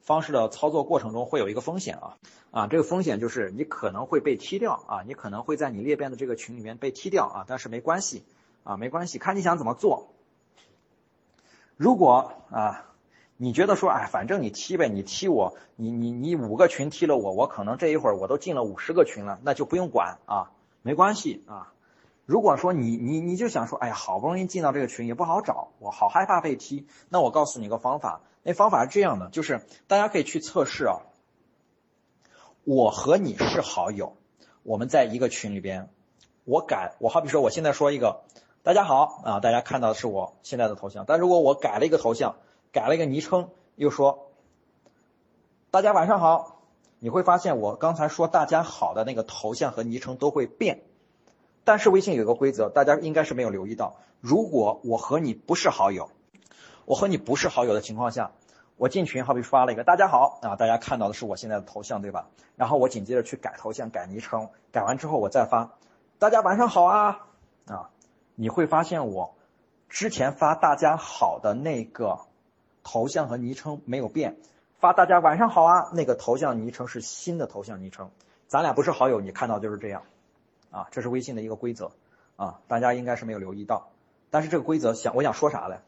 [0.00, 2.16] 方式的操作过程中会有一个风险啊
[2.52, 8.22] 啊，这个风险就是你可能会被踢掉啊，你可能会在你裂变的这个群里面被踢掉啊，但是没关系
[8.62, 10.14] 啊，没关系，看你想怎么做。
[11.76, 12.90] 如果啊。
[13.36, 21.73] 你觉得说，哎，反正你踢呗，你踢我，你你你五个群踢了我，我可能这一会儿我都进了五十个群了，那就不用管啊，没关系啊。
[22.26, 31.00] 如果说你你你就想说，哎呀，好不容易进到这个群也不好找，我好害怕被踢，那我告诉你个方法，那方法是这样的，就是大家可以去测试啊。
[32.64, 34.16] 我和你是好友，
[34.62, 35.90] 我们在一个群里边，
[36.44, 38.22] 我改，我好比说我现在说一个，
[38.62, 42.36] 大家好啊，大家看到的是我现在的头像，但如果我改了一个头像。
[42.72, 44.32] 改了一个昵称，又说
[45.70, 46.60] 大家晚上好，
[46.98, 50.82] 你会发现我刚才说大家好的那个头像和昵称都会变，
[51.64, 56.10] 但是微信有个规则，大家应该是没有留意到，如果我和你不是好友，
[56.84, 58.32] 我和你不是好友的情况下，
[58.76, 62.28] 我进群好比发了一个大家好啊，大家看到的是我现在的头像对吧？
[62.56, 65.72] 然后我紧接着去改头像、改昵称，改完之后我再发
[66.18, 67.26] 大家晚上好啊
[67.66, 67.90] 啊，
[68.34, 69.34] 你会发现我
[69.88, 72.20] 之前发大家好的那个。
[72.86, 74.36] 头像和昵称没有变，
[74.78, 78.10] 发大家晚上好啊，那个头像昵称是新的头像昵称，
[78.46, 80.02] 咱俩不是好友，你看到就是这样，
[80.74, 81.92] 啊，这是微信的一个规则，
[82.34, 83.92] 啊，大家应该是没有留意到，
[84.30, 85.78] 但是这个规则想我想说啥嘞？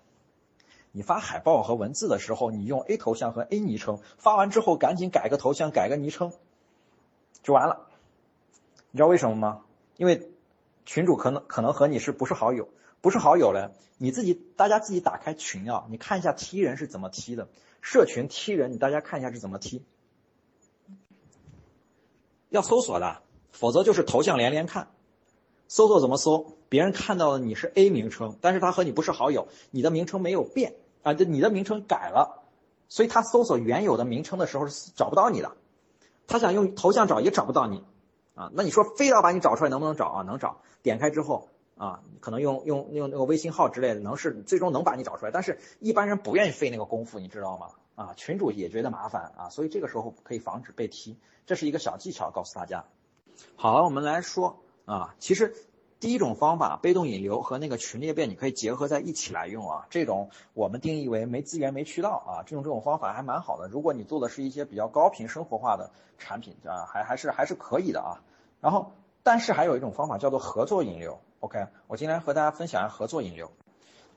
[0.92, 6.32] 你发海报和文字的时候，你用 A 头像和 A 昵称，发完之后赶紧改个头像，改个昵称，
[7.42, 7.88] 就完了，
[8.92, 9.64] 你知道为什么吗？
[9.96, 10.30] 因为
[10.84, 12.68] 群主可能可能和你是不是好友？
[13.00, 17.48] 不是好友嘞，你自己大家自己打开群啊，你看一下踢人是怎么踢的，
[17.82, 19.84] 社群踢人，你大家看一下是怎么踢，
[22.48, 23.20] 要搜索的，
[23.58, 24.88] 否则就是头像连连看，
[25.66, 26.46] 搜索怎么搜？
[26.68, 32.44] 别人看到的你是 A 名称，但是他和你不是好友，你的名称没有变啊，就你的名称改了，
[32.88, 35.52] 所以他搜索原有的名称的时候是找不到你的，
[36.26, 37.82] 他想用头像找也找不到你
[38.34, 40.22] 啊，那你说非要把你找出来能不能找啊？
[40.22, 41.48] 能找，点开之后。
[41.78, 47.66] 啊，可能用用用那个微信号之类的，能是最终能把你找出来，但是一般人不愿意费那个功夫，你知道吗？
[47.96, 52.86] 啊，群主也觉得麻烦啊，所以这个时候可以防止被踢，这是一个小技巧，告诉大家。
[53.56, 55.54] 好了，我们来说啊，其实
[55.98, 59.86] 第一种方法被动引流和那个群裂变，你可以结合在一起来用啊。
[59.90, 63.68] 这种我们定义为没资源没渠道啊，这种这种方法还蛮好的。
[63.68, 68.22] 如果你做的是一些比较高频生活化的产品啊，还还是还是可以的啊。
[68.60, 71.18] 然后，但是还有一种方法叫做合作引流。
[71.40, 73.50] OK，我今天和大家分享一下合作引流。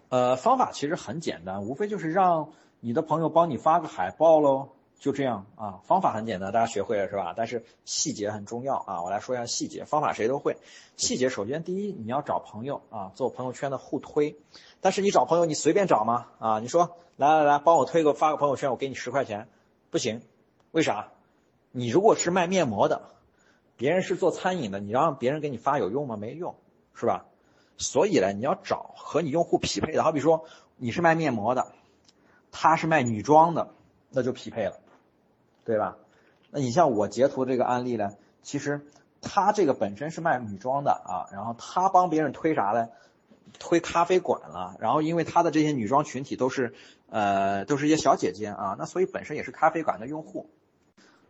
[0.09, 4.69] 呃，方法其实很简单，无非就是让你的朋友帮你发个海报喽。
[4.99, 7.33] 就这样啊，方法很简单，大家学会了是吧？
[7.35, 9.85] 但是细节很重要啊，我来说一下细节。
[9.85, 10.57] 方法谁都会，
[10.97, 14.35] 细节首先第一，你要找朋友啊，做朋友圈的互推。
[14.81, 16.27] 但是你找朋友，你随便找吗？
[16.39, 19.47] 啊，你说来来来，帮我推个发个朋友圈，我给你十块钱，
[19.89, 20.21] 不行，
[20.71, 21.11] 为啥？
[21.71, 23.03] 你如果是卖面膜的，
[23.77, 26.17] 别人是做餐饮的，你让别人给你发有用吗？
[26.17, 26.55] 没用，
[26.93, 27.25] 是吧？
[27.77, 30.43] 所以呢，你要找和你用户匹配的，好比说
[30.75, 31.71] 你是卖面膜的，
[32.51, 33.69] 他是卖女装的，
[34.09, 34.77] 那就匹配了。
[35.69, 35.97] 对吧？
[36.49, 38.81] 那你像我截图这个案例呢，其实
[39.21, 42.89] 他这个本身是卖女装的啊，然后他帮别人推啥呢？
[43.59, 44.75] 推咖啡馆了。
[44.79, 46.73] 然后因为他的这些女装群体都是
[47.11, 50.49] 呃都是一些小姐姐啊，那所以本身也是咖啡馆的用户。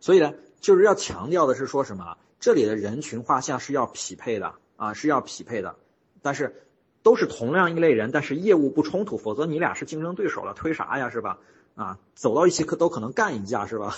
[0.00, 2.16] 所以呢，就是要强调的是说什么？
[2.38, 5.76] 这里的人群画像是要匹配的啊，是要匹配的。
[6.22, 6.62] 但是
[7.02, 11.10] 都是同样一类人，但是业务不冲突，否则你俩是竞争对手了，推啥呀？
[11.10, 11.38] 是吧？
[11.80, 13.96] 啊，走到一起可都可能干一架是吧？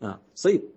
[0.00, 0.68] 嗯， 所以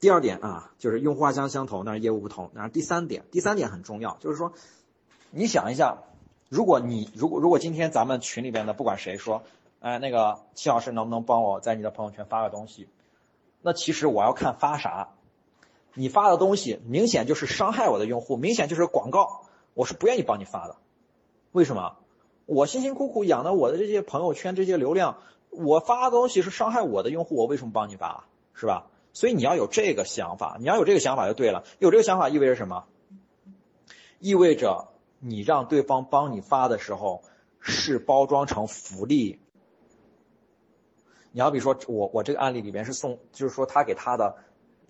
[0.00, 2.50] 第二点啊，就是用户画像相同，但是业务不同。
[2.54, 4.52] 然后第三点，第三点很重要，就是说，
[5.30, 5.98] 你想一下，
[6.48, 9.44] 如果你如果如果今天咱们群里边的不管谁说，
[9.78, 12.88] 哎，那个齐老师能不能帮我在你的朋友圈发个东西？
[13.62, 15.10] 那其实我要看发啥，
[15.94, 20.74] 你发的东西明显就是伤害我的用户，明显就是广告，我是不愿意帮你发的。
[21.52, 21.96] 为什么？
[22.50, 25.18] 我辛辛苦苦养的我的这些朋友圈这些流量，
[25.50, 28.24] 我发的东西是伤害我的用户，我为什么帮你发？
[28.54, 28.88] 是吧？
[29.12, 31.62] 所以你要有这个想法，你要有这个想法就对了。
[31.78, 32.86] 有这个想法意味着什么？
[34.18, 34.88] 意味着
[35.20, 37.22] 你让对方帮你发的时候
[37.60, 39.38] 是包装成福利。
[41.30, 44.34] 你好比如说我我这个案例里边是送，就是说他给他的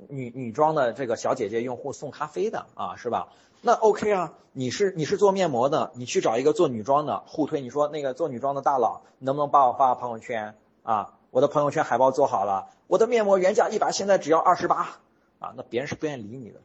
[0.08, 3.28] 女女装的这个小姐姐用户送咖啡的啊，是吧？
[3.62, 11.18] 那 OK 啊，你是你是做面膜的，你去找一个做女装的互推，你说那个做女装的大佬能不能帮我发个朋友圈啊？
[11.30, 14.98] 我的朋友圈海报做好了，我的面膜原价一百，现在只要二十八
[15.40, 16.60] 啊，那别人是不愿意理你的。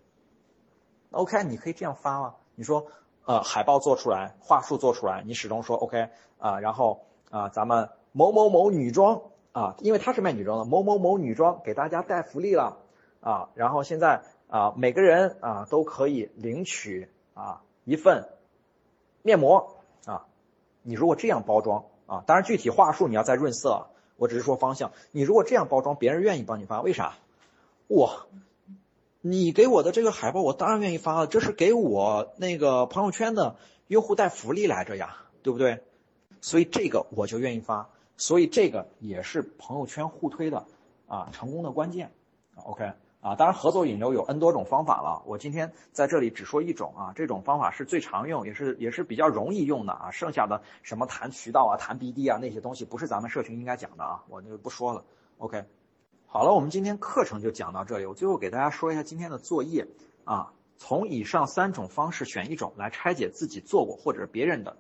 [1.12, 2.36] OK，你可以这样发吗？
[2.55, 2.86] 你说
[3.25, 6.08] 呃海报做出来，话术做出来，你始终说 OK
[6.39, 12.77] 啊，然后啊咱们某某某女装啊，因为他是卖女装的，某某某女装给大家带福利了
[13.19, 14.23] 啊，然后现在。
[14.47, 18.29] 啊，每个人啊都可以领取啊一份
[19.21, 20.27] 面膜啊。
[20.84, 24.91] 你如果这样包装啊，当然具体话术你要再润色，我只是说方向。
[25.12, 27.15] 你如果这样包装，别人愿意帮你发，为啥？
[27.88, 28.27] 哇，
[29.21, 33.55] 你给我的这个海报，我当然愿意发了，这是给我那个朋友圈的
[33.88, 35.84] 用户带福利来着呀，对不对？
[36.41, 40.67] 所以这个我就愿意发，所以这个也是朋友圈互推的
[41.08, 42.12] 啊成功的关键。
[42.55, 42.93] OK。
[43.25, 50.11] 啊，当然合作引流有 N 多种方法了，我今天在这里只说一种啊，这种方法是最常用，也是也是比较容易用的啊。
[50.11, 55.03] 剩下的什么谈渠道啊、谈 BD 啊那些东西，不是咱们社群应该讲的啊，我就不说了。
[55.39, 55.65] OK，
[56.27, 58.05] 好了，我们今天课程就讲到这里。
[58.05, 59.88] 我最后给大家说一下今天的作业
[60.23, 64.77] 啊，从以上三种方式选一种来拆解自己做过或者别人的。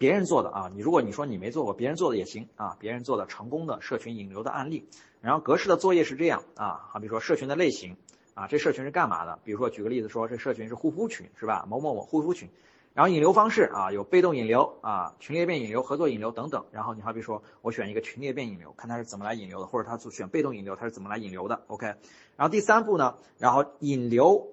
[0.00, 2.74] 别人做的啊，你如果你说你没做过，别人做的也行啊。
[2.80, 4.88] 别人做的成功的社群引流的案例，
[5.20, 7.98] 然后格式的作业是这样啊，好比说社群的类型
[8.32, 9.38] 啊，这社群是干嘛的？
[9.44, 11.66] 比如说举个例子说，这社群是护肤群是吧？
[11.68, 12.48] 某某某护肤群，
[12.94, 16.64] 然后引流方式啊，有被动引流啊、群裂变引流、合作引流等等。
[16.72, 21.86] 然后你好比说我选一个群裂变引流，看它是怎么来引流的，或者它选被动引流，它是怎么来引流的？OK。
[21.86, 21.98] 然
[22.38, 24.48] 后第三步呢，然后引流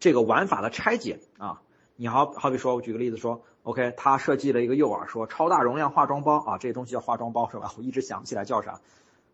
[0.00, 1.62] 这个玩法的拆解啊，
[2.00, 3.42] 你好好比说我举个例子说。
[3.64, 7.72] OK，他设计了一个诱饵，说超大容量化妆包啊，这些东西叫化妆包是吧？
[7.76, 8.80] 我一直想不起来叫啥，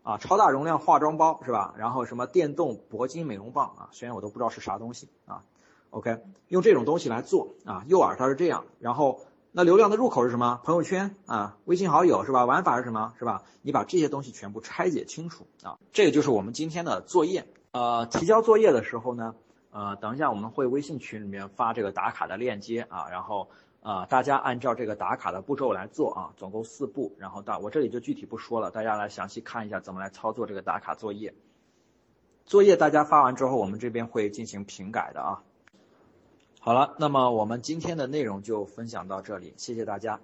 [0.01, 1.75] 啊，超大容量化妆包是吧？
[1.77, 5.43] 然后什么电动铂金美容棒啊，虽然我都不知道是啥东西啊。
[5.91, 9.21] OK，用这种东西来做啊，诱饵它是这样，然后
[9.51, 10.59] 那流量的入口是什么？
[10.63, 12.45] 朋友圈啊，微信好友是吧？
[12.45, 13.13] 玩法是什么？
[13.19, 13.43] 是吧？
[13.61, 17.47] 你把这些东西全部拆解清楚啊，这个就是我们今天的作业。
[17.71, 19.35] 呃，提交作业的时候呢，
[19.75, 23.49] 呃，等一下我们会微信群里面发这个打卡的链接啊，然后。
[23.85, 31.35] 啊，大家按照这个打卡的步骤来做啊，总共四步，然后到我这里就具体不说了，大家来详细看一下怎么来操作这个打卡作业。
[32.47, 35.43] 作业大家发完之后，我们这边会进行评改的啊。
[36.59, 40.19] 好了，那么我们今天的内容就分享到这里，谢谢大家。